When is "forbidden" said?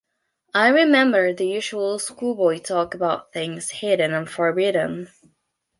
4.27-5.09